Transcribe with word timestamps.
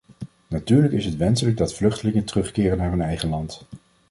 Natuurlijk 0.47 0.93
is 0.93 1.05
het 1.05 1.15
wenselijk 1.15 1.57
dat 1.57 1.73
vluchtelingen 1.73 2.23
terugkeren 2.23 2.77
naar 2.77 2.89
hun 2.89 3.01
eigen 3.01 3.29
land. 3.29 3.65